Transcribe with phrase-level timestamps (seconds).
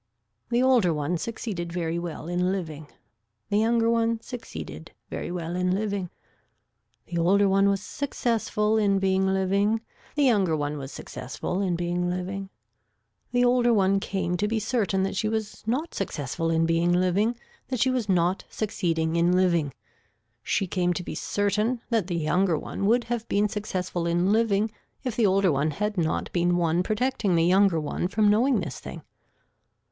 [0.49, 2.87] The older one succeeded very well in living.
[3.51, 6.09] The younger one succeeded very well in living.
[7.05, 9.81] The older one was successful in being living.
[10.15, 12.49] The younger one was successful in being living.
[13.31, 17.37] The older one came to be certain that she was not successful in being living,
[17.67, 19.71] that she was not succeeding in living,
[20.41, 24.71] she came to be certain that the younger one would have been successful in living
[25.03, 28.79] if the older one had not been one protecting the younger one from knowing this
[28.79, 29.03] thing.